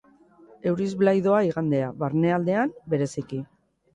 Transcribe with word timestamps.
Euriz 0.71 0.89
blai 1.01 1.11
doa 1.27 1.41
igandea, 1.49 1.91
barnealdean 2.05 2.75
bereziki. 2.95 3.43